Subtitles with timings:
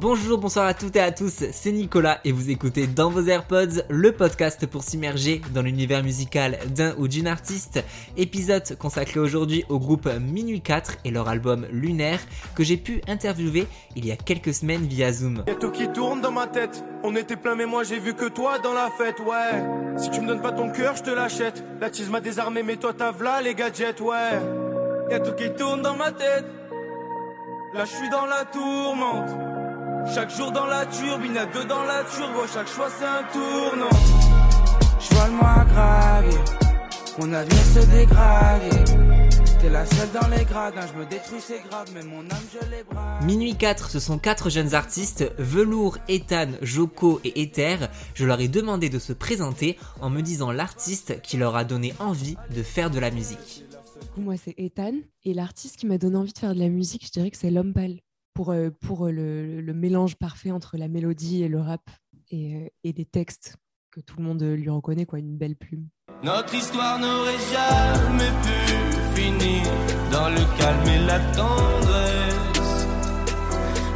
[0.00, 3.82] Bonjour, bonsoir à toutes et à tous, c'est Nicolas et vous écoutez dans vos AirPods
[3.88, 7.82] le podcast pour s'immerger dans l'univers musical d'un ou d'une artiste.
[8.16, 12.20] Épisode consacré aujourd'hui au groupe Minuit 4 et leur album Lunaire
[12.54, 13.66] que j'ai pu interviewer
[13.96, 15.42] il y a quelques semaines via Zoom.
[15.48, 16.84] Y'a tout qui tourne dans ma tête.
[17.02, 19.98] On était plein, mais moi j'ai vu que toi dans la fête, ouais.
[19.98, 21.64] Si tu me donnes pas ton cœur, je te l'achète.
[21.80, 24.38] La tease m'a désarmé, mais toi t'as v'là les gadgets, ouais.
[25.10, 26.44] Y'a tout qui tourne dans ma tête.
[27.74, 29.47] Là, je suis dans la tourmente.
[30.14, 32.46] Chaque jour dans la turbine, y'a deux dans la turbo.
[32.52, 33.90] Chaque choix, c'est un tournant.
[34.98, 36.38] Je vois le mois gravier,
[37.18, 39.38] mon avenir se dégrader.
[39.60, 42.70] T'es la seule dans les gradins, je me détruis, c'est grave, mais mon âme, je
[42.70, 43.24] les brave.
[43.24, 47.76] Minuit 4, ce sont quatre jeunes artistes, Velour, Ethan, Joko et Ether.
[48.14, 51.92] Je leur ai demandé de se présenter en me disant l'artiste qui leur a donné
[51.98, 53.64] envie de faire de la musique.
[54.00, 54.94] Du coup, moi, c'est Ethan.
[55.24, 57.50] Et l'artiste qui m'a donné envie de faire de la musique, je dirais que c'est
[57.50, 57.98] L'Homme Pâle.
[58.38, 61.90] Pour, euh, pour euh, le, le mélange parfait entre la mélodie et le rap
[62.30, 63.56] et, euh, et des textes
[63.90, 65.88] que tout le monde lui reconnaît, quoi, une belle plume.
[66.22, 69.64] Notre histoire n'aurait jamais pu finir
[70.12, 72.86] dans le calme et la tendresse.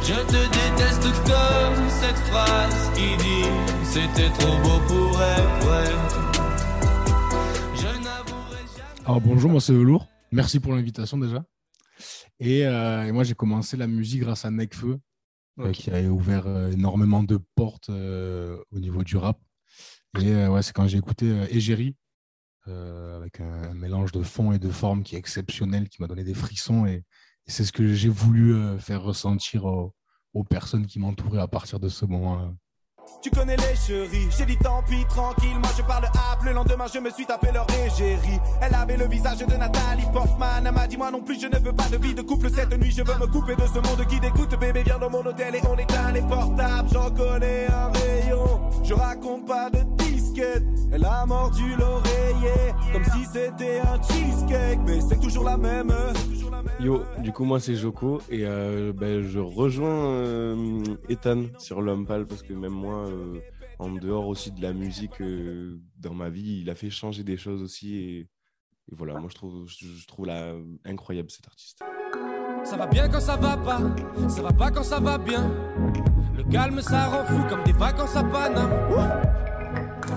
[0.01, 3.47] Je te déteste comme cette phrase qui dit
[3.85, 5.85] c'était trop beau pour être vrai.
[7.75, 9.05] Je n'avouerai jamais.
[9.05, 10.09] Alors bonjour, moi c'est Velour.
[10.33, 11.45] Merci pour l'invitation déjà.
[12.39, 14.99] Et, euh, et moi j'ai commencé la musique grâce à Necfeu,
[15.59, 19.39] euh, qui a ouvert euh, énormément de portes au niveau du rap.
[20.19, 21.95] Et ouais, c'est quand j'ai écouté Égérie,
[22.67, 26.23] avec un, un mélange de fond et de forme qui est exceptionnel, qui m'a donné
[26.23, 26.85] des frissons.
[26.85, 27.03] Et,
[27.47, 29.95] et c'est ce que j'ai voulu faire ressentir aux,
[30.33, 32.53] aux personnes qui m'entouraient à partir de ce moment-là.
[33.21, 36.85] Tu connais les chéris, j'ai dit tant pis, tranquille, moi je parle app, le lendemain
[36.93, 38.39] je me suis tapé leur égérie.
[38.61, 41.57] Elle avait le visage de Nathalie Portman, elle m'a dit moi non plus je ne
[41.57, 44.05] veux pas de vie de couple cette nuit, je veux me couper de ce monde
[44.07, 47.91] qui dégoûte, bébé viens dans mon hôtel et on éteint les portables, j'en connais un
[47.91, 54.79] rayon, je raconte pas de disquette, elle a mordu l'oreiller, comme si c'était un cheesecake,
[54.85, 55.93] mais c'est toujours la même.
[56.83, 62.05] Yo, du coup moi c'est Joko et euh, ben, je rejoins euh, Ethan sur l'homme
[62.05, 63.39] parce que même moi, euh,
[63.79, 65.23] en dehors aussi de la musique,
[65.97, 68.29] dans ma vie, il a fait changer des choses aussi et,
[68.91, 69.85] voilà, moi je trouve, je,
[70.83, 71.79] incroyable cet artiste.
[72.65, 73.79] Ça va bien quand ça va pas,
[74.27, 75.49] ça va pas quand ça va bien.
[76.35, 78.71] Le calme ça rend fou comme des vacances à Paname.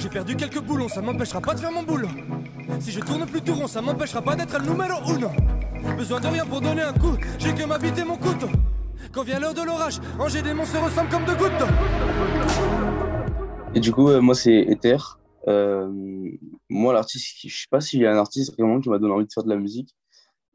[0.01, 2.09] J'ai perdu quelques boulons, ça m'empêchera pas de faire mon boulot.
[2.81, 5.31] Si je tourne plus tout rond, ça m'empêchera pas d'être le numéro uno.
[5.97, 8.49] Besoin de rien pour donner un coup, j'ai que ma bite et mon couteau.
[9.13, 11.53] Quand vient l'heure de l'orage, Angers des monts se ressemblent comme deux gouttes.
[13.75, 14.97] Et du coup, euh, moi, c'est Ether.
[15.49, 15.91] Euh,
[16.69, 19.27] moi, l'artiste, je sais pas s'il y a un artiste vraiment qui m'a donné envie
[19.27, 19.95] de faire de la musique.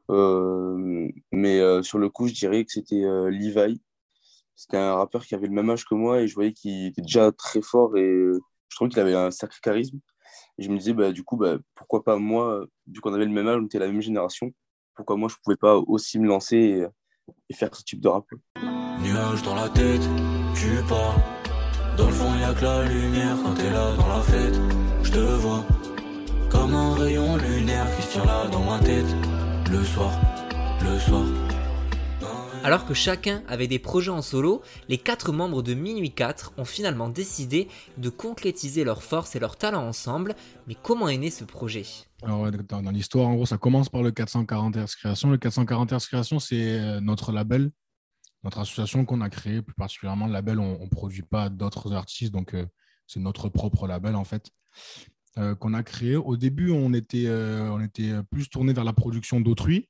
[0.09, 3.81] Euh, mais sur le coup, je dirais que c'était Levi.
[4.55, 7.01] C'était un rappeur qui avait le même âge que moi et je voyais qu'il était
[7.01, 8.01] déjà très fort et
[8.69, 9.99] je trouvais qu'il avait un sacré charisme.
[10.57, 13.31] Et je me disais, bah, du coup, bah, pourquoi pas moi, vu qu'on avait le
[13.31, 14.51] même âge, on était la même génération,
[14.95, 16.87] pourquoi moi je pouvais pas aussi me lancer
[17.49, 18.25] et, faire ce type de rap
[19.01, 20.01] Nuage dans la tête,
[20.55, 21.15] tu pars.
[21.97, 24.59] Dans le fond, y'a que la lumière quand t'es là dans la fête.
[25.03, 25.63] Je te vois
[26.49, 29.15] comme un rayon lunaire qui se tient là dans ma tête.
[29.71, 30.11] Le soir,
[30.83, 31.25] le soir.
[32.63, 36.65] Alors que chacun avait des projets en solo, les quatre membres de Minuit 4 ont
[36.65, 37.67] finalement décidé
[37.97, 40.35] de concrétiser leurs forces et leurs talents ensemble.
[40.67, 41.85] Mais comment est né ce projet?
[42.21, 45.31] Alors, dans, l'histoire, en gros, ça commence par le 440 Hz Création.
[45.31, 47.71] Le 440 Hz Création, c'est euh, notre label,
[48.43, 49.63] notre association qu'on a créée.
[49.63, 52.67] Plus particulièrement, le label, on ne produit pas d'autres artistes, donc euh,
[53.07, 54.51] c'est notre propre label, en fait,
[55.39, 56.15] euh, qu'on a créé.
[56.15, 59.89] Au début, on était, on était plus tourné vers la production d'autrui.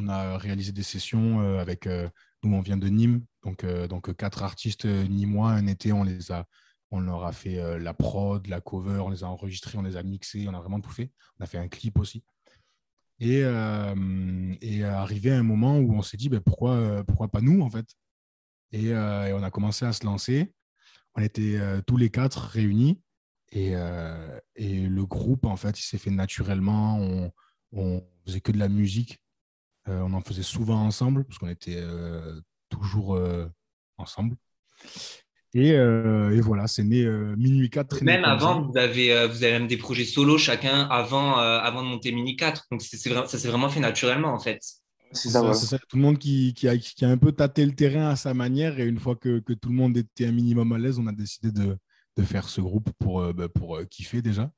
[0.00, 2.08] On a réalisé des sessions euh, avec, euh,
[2.42, 5.52] nous, on vient de Nîmes, donc, euh, donc euh, quatre artistes euh, nîmois.
[5.52, 6.46] Un été, on les a,
[6.90, 9.96] on leur a fait euh, la prod, la cover, on les a enregistrés, on les
[9.96, 11.12] a mixés, on a vraiment tout fait.
[11.38, 12.24] On a fait un clip aussi.
[13.20, 17.40] Et, euh, et arrivé un moment où on s'est dit, ben, pourquoi, euh, pourquoi pas
[17.40, 17.86] nous, en fait?
[18.72, 20.52] Et, euh, on a commencé à se lancer.
[21.14, 23.00] On était euh, tous les quatre réunis.
[23.52, 26.98] Et, euh, et le groupe, en fait, il s'est fait naturellement.
[26.98, 27.32] On,
[27.72, 29.20] on faisait que de la musique.
[29.90, 33.46] Euh, on en faisait souvent ensemble, parce qu'on était euh, toujours euh,
[33.98, 34.36] ensemble.
[35.52, 37.88] Et, euh, et voilà, c'est né euh, Minuit 4.
[37.88, 41.40] très né Même avant, vous avez, euh, vous avez même des projets solo chacun avant,
[41.40, 42.66] euh, avant de monter Mini 4.
[42.70, 44.60] Donc c'est, c'est vra- ça s'est vraiment fait naturellement en fait.
[45.12, 45.78] C'est ça.
[45.88, 48.32] Tout le monde qui, qui, a, qui a un peu tâté le terrain à sa
[48.32, 48.78] manière.
[48.78, 51.12] Et une fois que, que tout le monde était un minimum à l'aise, on a
[51.12, 51.76] décidé de,
[52.16, 54.52] de faire ce groupe pour, euh, bah, pour kiffer déjà.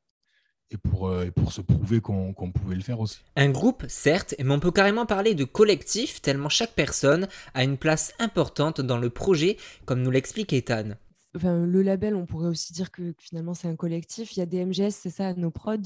[0.72, 3.18] Et pour, euh, et pour se prouver qu'on pouvait le faire aussi.
[3.36, 7.76] Un groupe, certes, mais on peut carrément parler de collectif, tellement chaque personne a une
[7.76, 10.90] place importante dans le projet, comme nous l'explique Ethan.
[11.34, 14.36] Enfin, le label, on pourrait aussi dire que, que finalement c'est un collectif.
[14.36, 15.76] Il y a DMGS, c'est ça, nos prods.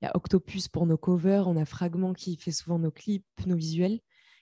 [0.00, 1.48] Il y a Octopus pour nos covers.
[1.48, 4.00] On a Fragment qui fait souvent nos clips, nos visuels.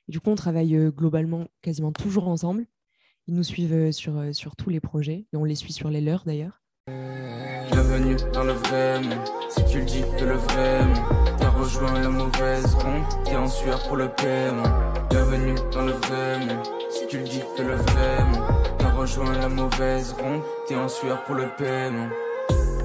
[0.09, 2.67] Et du coup, on travaille euh, globalement quasiment toujours ensemble.
[3.29, 6.01] Ils nous suivent euh, sur, sur tous les projets et on les suit sur les
[6.01, 6.62] leurs d'ailleurs.
[6.89, 9.21] Bienvenue dans le vrai monde.
[9.51, 11.37] Si tu le dis, fais le vrai monde.
[11.39, 13.05] T'as rejoint la mauvaise ronde.
[13.25, 14.65] T'es en sueur pour le paiement.
[15.09, 16.67] Bienvenue dans le vrai monde.
[16.91, 18.43] Si tu le dis, fais le vrai monde.
[18.79, 20.43] T'as rejoint la mauvaise ronde.
[20.67, 22.09] T'es en sueur pour le paiement.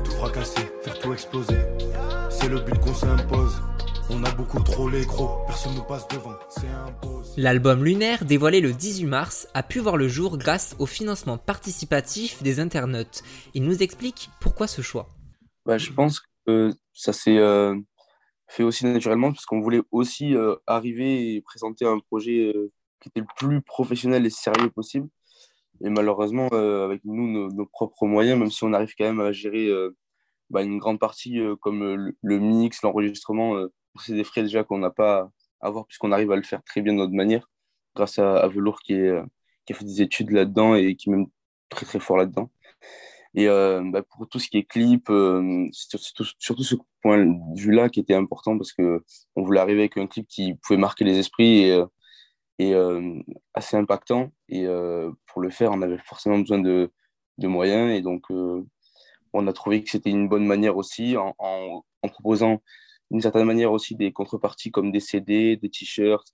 [0.03, 1.57] Tout fracasser, faire tout exploser.
[2.29, 3.59] C'est le but qu'on s'impose.
[4.09, 6.67] On a beaucoup trop les gros, personne nous passe devant, c'est.
[7.35, 12.41] L'album Lunaire, dévoilé le 18 mars, a pu voir le jour grâce au financement participatif
[12.41, 13.21] des internautes.
[13.53, 15.09] Il nous explique pourquoi ce choix.
[15.65, 17.75] Bah, je pense que ça s'est euh,
[18.47, 22.71] fait aussi naturellement parce qu'on voulait aussi euh, arriver et présenter un projet euh,
[23.01, 25.09] qui était le plus professionnel et sérieux possible.
[25.83, 29.19] Et malheureusement, euh, avec nous, nos, nos propres moyens, même si on arrive quand même
[29.19, 29.95] à gérer euh,
[30.49, 33.67] bah, une grande partie euh, comme le, le mix, l'enregistrement, euh,
[34.01, 35.29] c'est des frais déjà qu'on n'a pas
[35.61, 37.49] à voir puisqu'on arrive à le faire très bien de notre manière
[37.97, 39.23] grâce à, à Velour qui, euh,
[39.69, 41.27] a fait des études là-dedans et qui est même
[41.69, 42.49] très très fort là-dedans.
[43.35, 47.59] Et euh, bah, pour tout ce qui est clip, euh, c'est surtout, ce point de
[47.59, 49.03] vue-là qui était important parce que
[49.35, 51.69] on voulait arriver avec un clip qui pouvait marquer les esprits
[52.59, 52.73] et,
[53.53, 54.31] assez impactant.
[54.49, 54.65] Et
[55.27, 56.91] pour le faire, on avait forcément besoin de,
[57.39, 57.91] moyens.
[57.91, 58.23] Et donc,
[59.33, 62.61] on a trouvé que c'était une bonne manière aussi en proposant
[63.11, 66.33] d'une certaine manière aussi des contreparties comme des CD, des t-shirts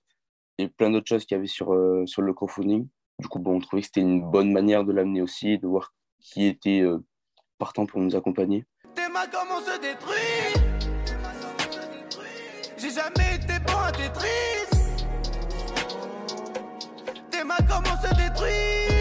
[0.58, 2.88] et plein d'autres choses qu'il y avait sur, euh, sur le crowdfunding.
[3.20, 5.94] Du coup, bon, on trouvait que c'était une bonne manière de l'amener aussi de voir
[6.20, 6.98] qui était euh,
[7.58, 8.64] partant pour nous accompagner.
[8.96, 10.64] Mains comment se détruit.
[12.76, 14.74] J'ai jamais été bon à Tetris.
[17.46, 18.94] Mains comment se détruit.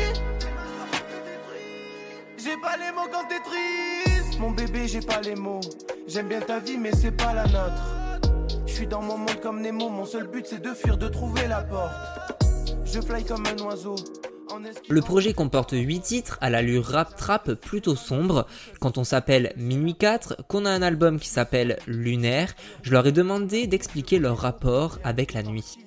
[2.38, 5.62] J'ai pas les mots quand t'es triste Mon bébé j'ai pas les mots
[6.14, 8.22] J'aime bien ta vie mais c'est pas la nôtre
[8.68, 11.48] Je suis dans mon monde comme Nemo Mon seul but c'est de fuir, de trouver
[11.48, 11.92] la porte
[12.86, 13.96] Je fly comme un oiseau
[14.90, 18.46] Le projet comporte 8 titres à l'allure rap trap plutôt sombre.
[18.80, 23.12] Quand on s'appelle Minuit 4, qu'on a un album qui s'appelle Lunaire, je leur ai
[23.12, 25.78] demandé d'expliquer leur rapport avec la nuit.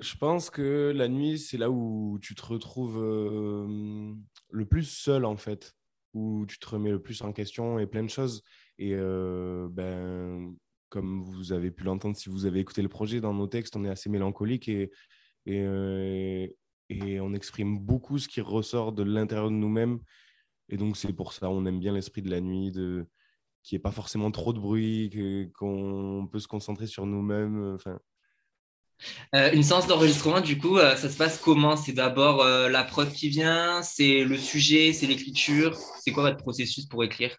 [0.00, 4.14] Je pense que la nuit, c'est là où tu te retrouves euh,
[4.50, 5.74] le plus seul, en fait,
[6.14, 8.42] où tu te remets le plus en question et plein de choses.
[8.78, 10.54] Et euh, ben,
[10.88, 13.84] comme vous avez pu l'entendre si vous avez écouté le projet, dans nos textes, on
[13.84, 14.90] est assez mélancolique et,
[15.48, 16.46] euh,
[16.88, 19.98] et on exprime beaucoup ce qui ressort de l'intérieur de nous-mêmes.
[20.68, 23.06] Et donc, c'est pour ça on aime bien l'esprit de la nuit, de
[23.62, 25.10] qu'il n'y ait pas forcément trop de bruit,
[25.54, 27.74] qu'on peut se concentrer sur nous-mêmes.
[27.74, 27.98] Enfin,
[29.34, 31.76] Euh, une séance d'enregistrement, du coup, ça se passe comment?
[31.76, 35.76] C'est d'abord la prod qui vient, c'est le sujet, c'est l'écriture.
[36.00, 37.36] C'est quoi votre processus pour écrire?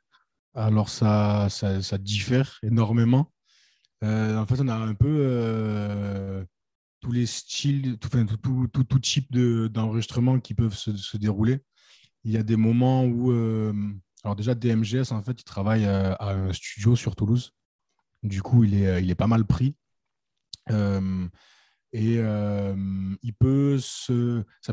[0.58, 1.48] Alors, ça,
[2.00, 3.32] diffère énormément.
[4.04, 6.44] Euh, en fait, on a un peu euh,
[7.00, 11.60] tous les styles, tout, enfin, tout, tout, type de- d'enregistrement qui peuvent se, dérouler.
[12.24, 13.72] Il y a des moments où, euh,
[14.24, 17.52] alors déjà, DMGS, en fait, il travaille à un studio sur Toulouse.
[18.24, 19.76] Du coup, il est, pas mal pris.
[21.94, 22.74] Et ça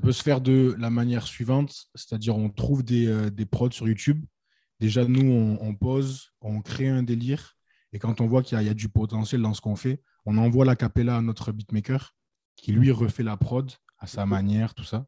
[0.00, 4.24] peut se faire de la manière suivante, c'est-à-dire on trouve des, des prods sur YouTube.
[4.80, 7.56] Déjà, nous, on, pose, on crée un délire,
[7.92, 10.64] et quand on voit qu'il y, a- du potentiel dans ce qu'on fait, on envoie
[10.64, 12.14] la capella à notre beatmaker,
[12.56, 15.06] qui lui refait la prod à sa manière, tout ça.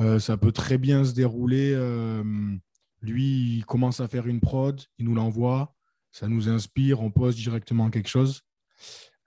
[0.00, 1.72] Euh, ça peut très bien se dérouler.
[1.74, 2.24] euh,
[3.02, 5.74] lui, il commence à faire une prod, il nous l'envoie,
[6.10, 8.42] ça nous inspire, on pose directement quelque chose.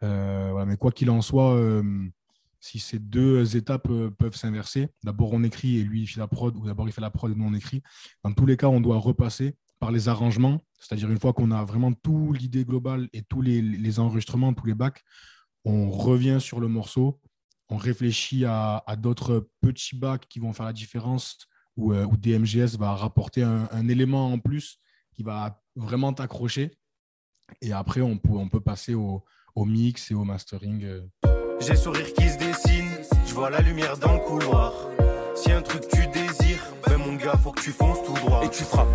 [0.04, 1.56] Euh, mais quoi qu'il en soit,
[2.64, 6.30] si ces deux étapes euh, peuvent s'inverser, d'abord on écrit et lui il fait la
[6.30, 7.84] prod, ou d'abord il fait la prod et nous on écrit,
[8.24, 11.66] dans tous les cas, on doit repasser par les arrangements, c'est-à-dire une fois qu'on a
[11.66, 15.04] vraiment tout l'idée globale et tous les, enregistrements, tous les bacs,
[15.66, 17.20] on revient sur le morceau,
[17.68, 21.38] on réfléchit à, d'autres petits bacs qui vont faire la différence,
[21.76, 24.80] où, euh, où DMGS va rapporter un, élément en plus
[25.12, 26.72] qui va vraiment t'accrocher.
[27.62, 29.22] Et après, on peut, passer au,
[29.58, 30.86] mix et au mastering.
[30.86, 31.02] euh.
[31.66, 32.38] J'ai sourire qui se
[33.34, 34.72] je vois la lumière dans le couloir.
[35.36, 38.46] Si un truc tu désires, ben mon gars, faut que tu fonces tout droit.
[38.46, 38.88] Et tu frappes.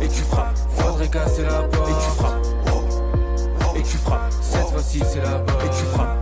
[0.00, 0.56] Et tu frappes.
[0.70, 1.90] Faudrait casser la porte.
[1.90, 3.76] Et tu frappes.
[3.76, 4.32] Et tu frappes.
[4.40, 5.54] Cette fois-ci, c'est la bonne.
[5.54, 6.18] Et tu frappes.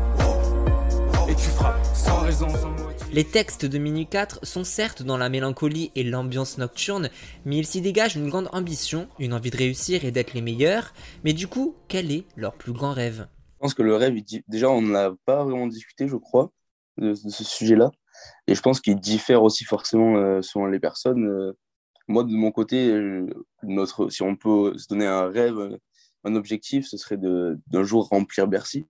[1.28, 1.86] Et tu frappes.
[1.94, 3.06] Sans raison sans motif.
[3.12, 7.10] Les textes de Minuit 4 sont certes dans la mélancolie et l'ambiance nocturne,
[7.44, 10.94] mais ils s'y dégagent une grande ambition, une envie de réussir et d'être les meilleurs.
[11.22, 13.28] Mais du coup, quel est leur plus grand rêve?
[13.52, 14.16] Je pense que le rêve,
[14.48, 16.50] déjà, on n'a pas vraiment discuté, je crois,
[16.98, 17.90] de, ce sujet-là.
[18.46, 21.26] Et je pense qu'il diffère aussi forcément euh, selon les personnes.
[21.26, 21.52] Euh,
[22.08, 23.26] moi, de mon côté, euh,
[23.62, 25.78] notre, si on peut se donner un rêve,
[26.24, 28.86] un objectif, ce serait d'un jour remplir Bercy.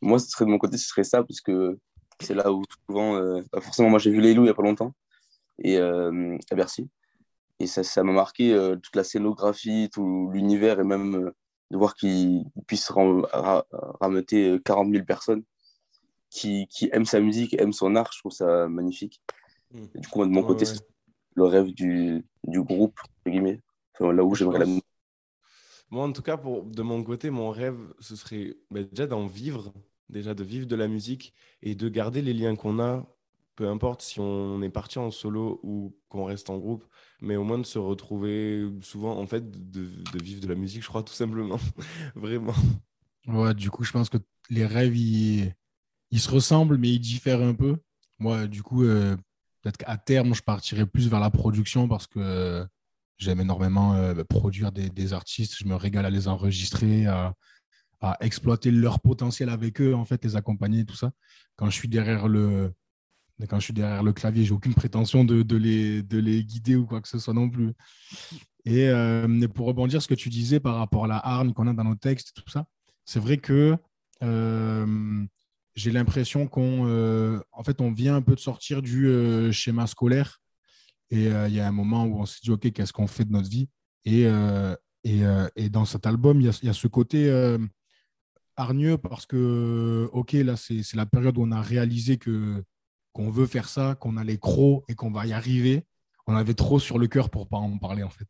[0.00, 1.78] Moi, ce serait de mon côté, ce serait ça, parce que
[2.20, 3.20] c'est là où souvent,
[3.52, 4.94] bah, forcément, moi j'ai vu les loups il n'y a pas longtemps,
[5.62, 6.10] et, à
[6.54, 6.88] Bercy.
[7.60, 11.30] Et ça ça m'a marqué toute la scénographie, tout l'univers, et même
[11.70, 13.66] de voir qu'ils puissent ram- ra-
[14.00, 15.42] rameuter euh, 40 000 personnes
[16.30, 18.10] qui, qui aiment sa musique, aiment son art.
[18.12, 19.22] Je trouve ça magnifique.
[19.72, 19.86] Mm.
[19.94, 20.66] Et du coup, moi, de mon Ouais, côté, ouais.
[20.66, 20.80] c'est
[21.36, 23.60] le rêve du, du groupe, entre guillemets.
[23.94, 24.66] Enfin, là où j'aimerais la.
[25.90, 29.26] Moi, en tout cas, pour, de mon côté, mon rêve, ce serait bah, déjà d'en
[29.26, 29.72] vivre,
[30.08, 33.06] déjà de vivre de la musique et de garder les liens qu'on a,
[33.54, 36.84] peu importe si on est parti en solo ou qu'on reste en groupe,
[37.20, 40.82] mais au moins de se retrouver souvent, en fait, de, de vivre de la musique,
[40.82, 41.58] je crois, tout simplement.
[42.16, 42.54] Vraiment.
[43.26, 44.18] Ouais, du coup, je pense que
[44.50, 45.54] les rêves, ils,
[46.16, 47.76] ils se ressemblent, mais ils diffèrent un peu.
[48.18, 49.16] Moi, du coup, euh,
[49.60, 52.64] peut-être qu'à terme, je partirai plus vers la production parce que euh,
[53.18, 55.56] j'aime énormément euh, produire des, artistes.
[55.58, 57.34] Je me régale à les enregistrer, à,
[58.20, 61.12] exploiter leur potentiel avec eux, en fait, les accompagner, tout ça.
[61.56, 62.72] Quand je suis derrière le,
[63.50, 66.76] quand je suis derrière le clavier, j'ai aucune prétention de, de les, de les guider
[66.76, 67.74] ou quoi que ce soit non plus.
[68.64, 68.90] Et
[69.54, 71.94] pour rebondir ce que tu disais par rapport à la hargne qu'on a dans nos
[71.94, 72.64] textes, tout ça,
[73.04, 73.76] c'est vrai que
[75.76, 79.86] j'ai l'impression qu'on euh, en fait, on vient un peu de sortir du euh, schéma
[79.86, 80.40] scolaire.
[81.10, 83.24] Et euh, il y a un moment où on s'est dit, OK, qu'est-ce qu'on fait
[83.24, 83.68] de notre vie?
[84.04, 84.24] Et,
[85.02, 85.22] et,
[85.56, 87.28] et dans cet album, il y a, ce côté
[88.54, 92.62] hargneux parce que, OK, là, c'est la période où on a réalisé que
[93.12, 95.84] qu'on veut faire ça, qu'on a les crocs et qu'on va y arriver.
[96.28, 98.28] On avait trop sur le cœur pour pas en parler, en fait.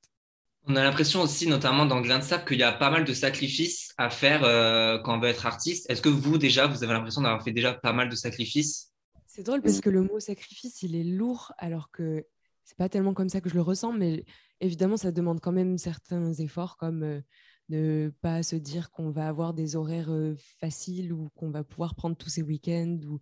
[0.68, 3.14] On a l'impression aussi, notamment dans Grain de Sable, qu'il y a pas mal de
[3.14, 5.88] sacrifices à faire euh, quand on veut être artiste.
[5.88, 8.92] Est-ce que vous, déjà, vous avez l'impression d'avoir fait déjà pas mal de sacrifices?
[9.26, 12.24] C'est drôle parce que le mot sacrifice, il est lourd, alors que
[12.64, 14.24] c'est pas tellement comme ça que je le ressens, mais
[14.60, 17.20] évidemment, ça demande quand même certains efforts, comme euh,
[17.68, 21.94] ne pas se dire qu'on va avoir des horaires euh, faciles ou qu'on va pouvoir
[21.94, 22.98] prendre tous ces week-ends.
[23.06, 23.20] Ou...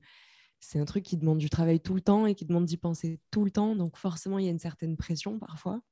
[0.61, 3.21] C'est un truc qui demande du travail tout le temps et qui demande d'y penser
[3.31, 3.77] tout le temps.
[3.77, 5.83] Donc forcément, il y a une certaine pression parfois.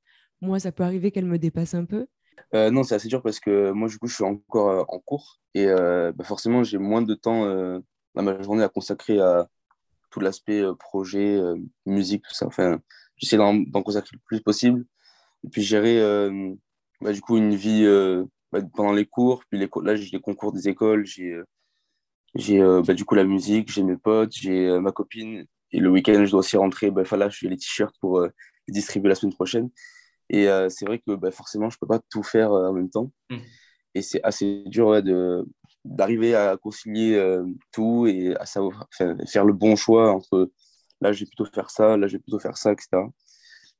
[0.43, 2.05] Moi, ça peut arriver qu'elle me dépasse un peu.
[2.53, 4.99] Euh, non, c'est assez dur parce que moi, du coup, je suis encore euh, en
[4.99, 7.45] cours et euh, bah, forcément, j'ai moins de temps
[8.13, 9.47] dans ma journée à consacrer à
[10.11, 11.41] tout l'aspect projet,
[11.85, 12.45] musique, tout ça.
[12.45, 12.81] Enfin,
[13.15, 14.85] j'essaie d'en consacrer le plus possible
[15.45, 16.01] et puis gérer
[16.99, 17.85] bah, du coup une vie
[18.51, 19.45] bah, pendant les cours.
[19.49, 21.39] Puis les, là, j'ai les concours des écoles, j'ai
[22.35, 26.25] j'ai bah, du coup la musique, j'ai mes potes, j'ai ma copine et le week-end,
[26.25, 26.91] je dois aussi rentrer.
[26.91, 29.69] Bah, là, je fais les t-shirts pour les distribuer la semaine prochaine.
[30.29, 32.89] Et euh, c'est vrai que bah, forcément, je peux pas tout faire euh, en même
[32.89, 33.11] temps.
[33.29, 33.37] Mm.
[33.95, 35.45] Et c'est assez dur ouais, de
[35.85, 40.49] d'arriver à concilier euh, tout et à savoir faire le bon choix entre
[41.01, 42.89] là, je vais plutôt faire ça, là, je vais plutôt faire ça, etc.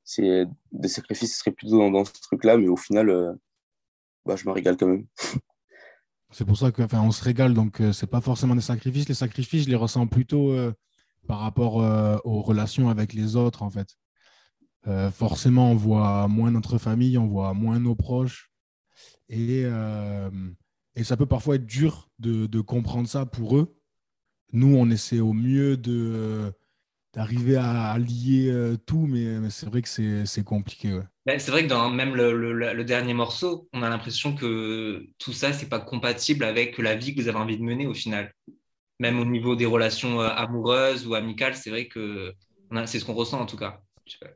[0.04, 3.32] C'est des sacrifices, ce serait plutôt dans, dans ce truc-là, mais au final, euh,
[4.26, 5.06] bah, je me régale quand même.
[6.30, 9.08] C'est pour ça qu'on on se régale, donc euh, c'est pas forcément des sacrifices.
[9.08, 10.72] Les sacrifices, je les ressens plutôt euh,
[11.28, 13.96] par rapport euh, aux relations avec les autres, en fait.
[14.86, 18.50] Euh, forcément, on voit moins notre famille, on voit moins nos proches.
[19.28, 20.30] Et, euh,
[21.02, 23.76] ça peut parfois être dur de, comprendre ça pour eux.
[24.52, 25.76] Nous, on essaie au mieux
[27.14, 31.00] d'arriver à, lier euh, tout, mais, c'est vrai que c'est compliqué.
[31.26, 35.32] Ben, C'est vrai que dans même le, le- dernier morceau, on a l'impression que tout
[35.32, 38.32] ça, c'est pas compatible avec la vie que vous avez envie de mener au final.
[39.00, 42.32] Même au niveau des relations amoureuses ou amicales, c'est vrai que
[42.86, 43.83] c'est ce qu'on ressent en tout cas.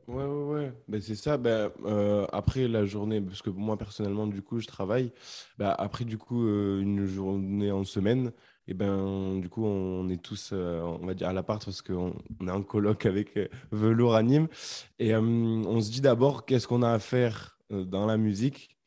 [0.07, 0.73] Ouais, ouais, ouais.
[0.87, 1.37] Ben, c'est ça.
[1.37, 5.11] Ben, euh, après la journée, parce que moi personnellement, du coup, je travaille.
[5.57, 8.31] Ben, après, du coup, euh, une journée en semaine,
[8.67, 12.15] et ben, du coup, on est tous, euh, on va dire, à l'appart parce qu'on
[12.39, 13.37] on est en coloc avec
[13.71, 14.47] Velours à Nîmes.
[14.97, 18.77] Et on se dit d'abord qu'est-ce qu'on a à faire dans la musique,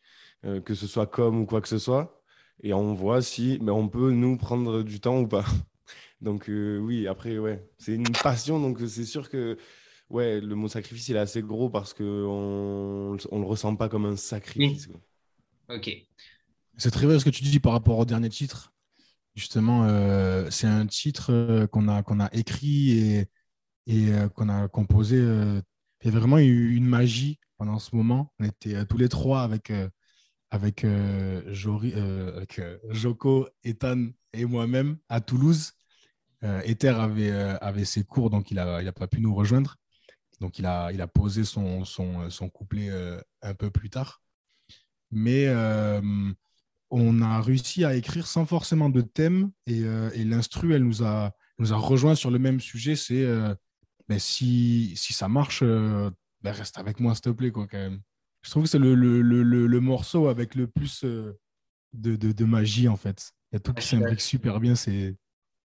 [0.43, 2.23] que ce soit comme ou quoi que ce soit.
[2.63, 5.45] Et on voit si ben, on peut nous prendre du temps ou pas.
[6.21, 8.61] Donc, oui, après, ouais, c'est une passion.
[8.61, 9.57] Donc, c'est sûr que.
[10.13, 14.05] Ouais, le mot sacrifice, il est assez gros parce qu'on on le ressent pas comme
[14.05, 14.87] un sacrifice.
[14.87, 15.01] quoi.
[15.75, 15.91] Ok.
[16.77, 18.73] C'est très vrai ce que tu dis par rapport au dernier titre.
[19.35, 23.27] Justement, euh, c'est un titre euh, qu'on a, qu'on a écrit et,
[23.87, 25.17] et euh, qu'on a composé.
[25.19, 25.61] euh,
[26.05, 28.33] il y a vraiment eu une magie pendant ce moment.
[28.39, 29.89] On était euh, tous les trois avec, euh,
[30.51, 35.73] avec, euh, Jori- euh, avec, euh, Joko, Ethan et moi-même à Toulouse.
[36.45, 39.35] euh, Ether avait, euh, avait ses cours, donc il n'a il a pas pu nous
[39.35, 39.77] rejoindre.
[40.43, 41.85] Donc il a, posé son,
[42.53, 44.21] couplet euh, un peu plus tard.
[45.13, 46.03] Mais euh,
[46.91, 51.33] on a réussi à écrire sans forcément de thème et, euh, l'instru, elle nous a,
[51.61, 52.97] nous rejoint sur le même sujet.
[52.97, 53.25] C'est
[54.09, 56.13] ben, si, si ça marche, ben,
[56.45, 58.01] reste avec moi, s'il te plaît, quoi, quand même.
[58.43, 61.05] Je trouve que c'est le, morceau avec le plus
[61.93, 63.31] de, magie, en fait.
[63.53, 64.75] Il y a tout qui s'imbrique super bien.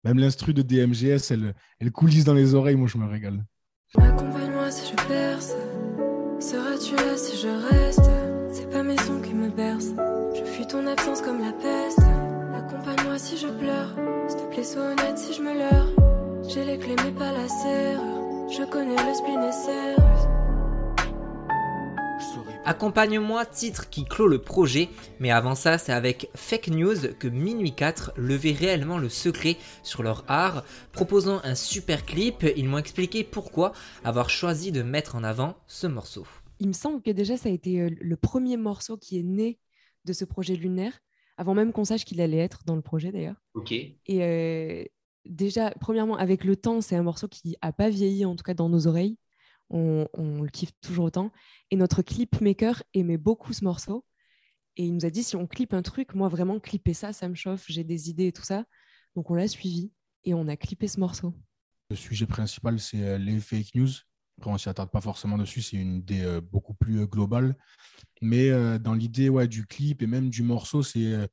[0.04, 2.76] Même l'instru de DMGS, elle, elle coulisse dans les oreilles.
[2.76, 3.46] Moi, je me régale.
[3.94, 5.56] Accompagne-moi si je perce.
[6.40, 8.10] Seras-tu là si je reste?
[8.52, 9.94] C'est pas mes sons qui me bercent.
[10.34, 12.00] Je fuis ton absence comme la peste.
[12.58, 13.94] Accompagne-moi si je pleure.
[14.28, 15.90] S'il te plaît, sois honnête si je me leurre.
[16.48, 18.50] J'ai les clés mais pas la serrure.
[18.50, 20.25] Je connais le spleen et.
[22.68, 27.76] Accompagne-moi, titre qui clôt le projet, mais avant ça, c'est avec Fake News que Minuit
[27.76, 32.44] 4 levait réellement le secret sur leur art, proposant un super clip.
[32.58, 33.72] Ils m'ont expliqué pourquoi
[34.04, 36.26] avoir choisi de mettre en avant ce morceau.
[36.60, 39.60] Il me semble que déjà, ça a été euh, le premier morceau qui est né
[40.06, 40.94] de ce projet lunaire,
[41.38, 43.44] avant même qu'on sache qu'il allait être dans le projet d'ailleurs.
[43.54, 43.74] Ok.
[43.74, 44.84] Et euh,
[45.26, 48.56] déjà, premièrement, avec le temps, c'est un morceau qui n'a pas vieilli, en tout cas
[48.56, 49.18] dans nos oreilles.
[49.70, 51.32] On, le kiffe toujours autant.
[51.72, 54.06] Et notre clip maker aimait beaucoup ce morceau.
[54.78, 57.30] Et il nous a dit si on clip un truc, moi vraiment, clipper ça, ça
[57.30, 58.66] me chauffe, j'ai des idées et tout ça.
[59.16, 59.92] Donc on l'a suivi
[60.26, 61.34] et on a clippé ce morceau.
[61.90, 63.90] Le sujet principal, c'est euh, les fake news.
[64.38, 67.06] Après, on ne s'y attarde pas forcément dessus, c'est une idée euh, beaucoup plus euh,
[67.06, 67.56] globale.
[68.22, 71.30] Mais dans l'idée ouais, du clip et même du morceau, c'est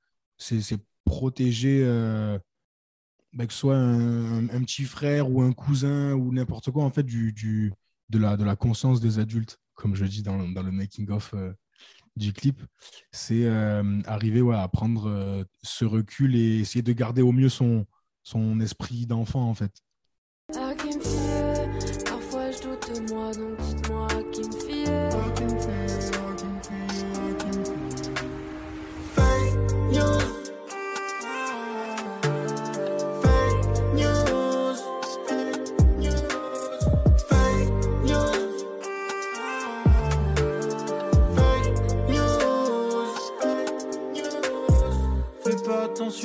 [1.05, 1.85] protéger
[3.33, 7.05] bah, que ce soit un, petit frère ou un cousin ou n'importe quoi, en fait,
[7.05, 7.73] du,
[8.13, 11.53] de, la, de la conscience des adultes, comme je dis dans, dans le making-of euh,
[12.15, 12.63] du clip.
[13.11, 17.49] C'est euh, arriver ouais, à prendre euh, ce recul et essayer de garder au mieux
[17.49, 17.87] son,
[18.23, 19.73] son esprit d'enfant, en fait.
[20.55, 25.13] À qui me fier Parfois je doute de moi, donc dites-moi à qui me fier.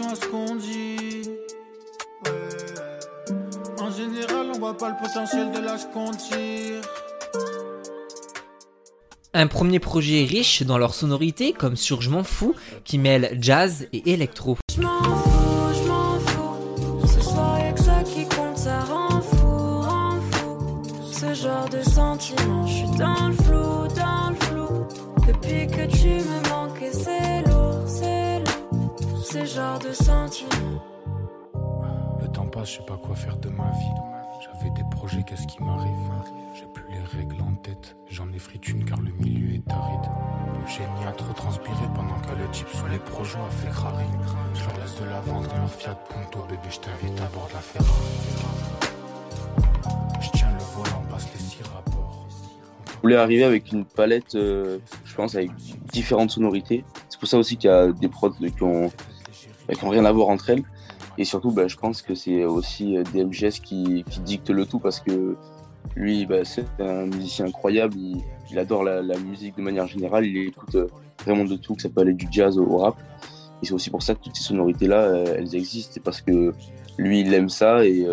[0.08, 1.30] Attention à ce qu'on dit.
[2.26, 2.32] Ouais.
[3.80, 6.82] En général, on voit pas le potentiel de l'âge qu'on tire.
[9.34, 13.88] Un premier projet riche dans leur sonorité, comme sur Je m'en fous, qui mêle jazz
[13.94, 14.58] et électro.
[14.76, 17.08] Je m'en fous, je m'en fous.
[17.08, 20.82] Ce soir y'a que ça qui compte, ça rend fou, rend fou.
[21.12, 24.88] Ce genre de sentiment, je suis dans le flou, dans le flou.
[25.28, 26.77] Depuis que tu me manques,
[29.40, 30.82] Ce genre de sentiment.
[32.20, 33.94] Le temps passe, je sais pas quoi faire de ma vie.
[34.42, 36.12] J'avais des projets, qu'est-ce qui m'arrive?
[36.56, 37.96] J'ai plus les règles en tête.
[38.10, 40.10] J'en ai frites une car le milieu est aride.
[40.60, 44.06] Le génie a trop transpiré pendant que le type sous les projets a fait crari.
[44.56, 47.54] Je leur laisse de l'avance dans leur Fiat Punto, bébé, je t'invite à bord de
[47.54, 47.92] la Ferrari.
[50.20, 52.26] Je tiens le volant, passe les six rapports.
[52.88, 55.52] Je voulais arriver avec une palette, euh, je pense, avec
[55.94, 56.84] différentes sonorités.
[57.10, 58.92] C'est pour ça aussi qu'il y a des prods qui ont,
[59.68, 60.64] bah, qui ont rien à voir entre elles.
[61.18, 65.00] Et surtout, bah, je pense que c'est aussi euh, DMGS qui, dicte le tout parce
[65.00, 65.36] que
[65.96, 67.96] lui, bah, c'est un musicien incroyable.
[68.50, 70.26] Il, adore la, musique de manière générale.
[70.26, 70.88] Il écoute euh,
[71.26, 72.96] vraiment de tout, que ça peut aller du jazz au, rap.
[73.62, 75.92] Et c'est aussi pour ça que toutes ces sonorités-là, euh, elles existent.
[75.94, 76.54] C'est parce que
[76.98, 78.08] lui, il aime ça et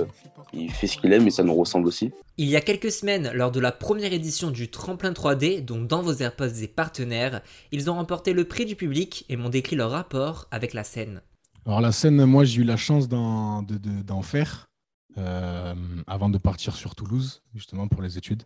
[0.53, 2.13] il fait ce qu'il aime et ça nous ressemble aussi.
[2.37, 6.03] Il y a quelques semaines, lors de la première édition du Tremplin 3D, donc dans
[6.03, 9.91] vos AirPods et partenaires, ils ont remporté le prix du public et m'ont décrit leur
[9.91, 11.23] rapport avec la scène.
[11.67, 14.69] Alors la scène, moi j'ai eu la chance d'en de- de- d'en faire
[15.17, 15.75] euh,
[16.07, 18.43] avant de partir sur Toulouse, justement pour les études.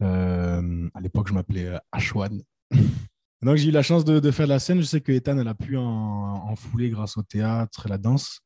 [0.00, 2.40] Euh, à l'époque, je m'appelais euh, Ashwan.
[3.42, 4.80] Donc j'ai eu la chance de, faire la scène.
[4.80, 8.40] Je sais que Ethan, elle a pu en, fouler grâce au théâtre et la danse.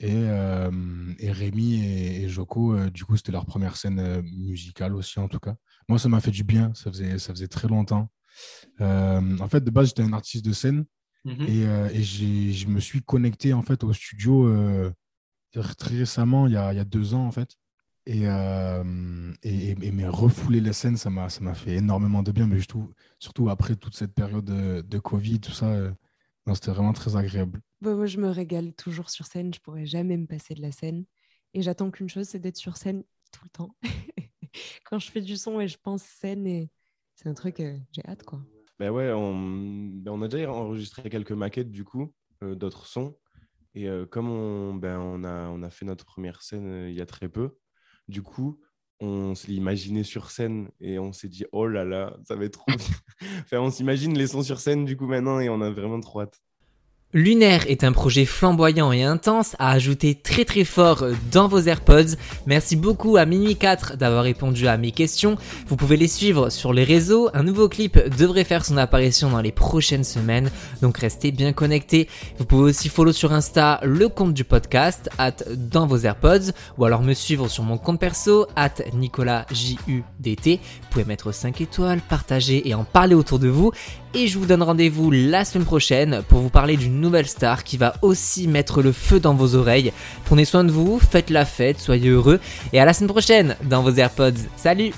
[0.00, 5.38] Et, Rémi et, et Joko, du coup, c'était leur première scène musicale aussi, en tout
[5.38, 5.54] cas.
[5.88, 6.72] Moi, ça m'a fait du bien.
[6.74, 8.10] Ça faisait, ça faisait très longtemps.
[8.80, 10.84] En fait, de base, j'étais un artiste de scène.
[11.24, 11.42] Mhm.
[11.48, 14.92] Et, euh, et j'ai- je me suis connecté en fait au studio euh,
[15.78, 17.56] très récemment, il y, a, il y a deux ans en fait.
[18.06, 22.22] Et, euh, et, et- et me refouler les scènes, ça m'a ça m'a fait énormément
[22.22, 22.58] de bien, mais
[23.18, 25.92] surtout après toute cette période de, de Covid, tout ça, euh,
[26.46, 27.60] non, c'était vraiment très agréable.
[27.80, 29.54] Bah, moi, je me régale toujours sur scène.
[29.54, 31.04] Je pourrais jamais me passer de la scène.
[31.54, 33.76] Et j'attends qu'une chose, c'est d'être sur scène tout le temps.
[34.84, 36.70] Quand je fais du son et je pense scène, et
[37.14, 38.40] c'est un truc, euh, j'ai hâte quoi.
[38.82, 39.32] Ben ouais, on,
[39.92, 43.16] ben on a déjà enregistré quelques maquettes du coup, euh, d'autres sons.
[43.76, 46.96] Et euh, comme on, ben, on, a, on a fait notre première scène euh, il
[46.96, 47.56] y a très peu,
[48.08, 48.60] du coup,
[48.98, 52.54] on se imaginé sur scène et on s'est dit, oh là là, ça va être
[52.54, 52.72] trop
[53.44, 56.22] enfin, on s'imagine les sons sur scène du coup maintenant et on a vraiment trop
[56.22, 56.40] hâte.
[57.14, 62.16] Lunaire est un projet flamboyant et intense à ajouter très très fort dans vos AirPods.
[62.46, 65.36] Merci beaucoup à Minuit 4 d'avoir répondu à mes questions.
[65.66, 67.28] Vous pouvez les suivre sur les réseaux.
[67.34, 72.08] Un nouveau clip devrait faire son apparition dans les prochaines semaines, donc restez bien connectés.
[72.38, 76.86] Vous pouvez aussi follow sur Insta le compte du podcast, at dans vos AirPods, ou
[76.86, 80.46] alors me suivre sur mon compte perso, at NicolasJUDT.
[80.46, 83.70] Vous pouvez mettre 5 étoiles, partager et en parler autour de vous.
[84.14, 87.78] Et je vous donne rendez-vous la semaine prochaine pour vous parler d'une nouvelle star qui
[87.78, 89.90] va aussi mettre le feu dans vos oreilles.
[90.26, 92.38] Prenez soin de vous, faites la fête, soyez heureux
[92.74, 94.48] et à la semaine prochaine dans vos AirPods.
[94.56, 94.92] Salut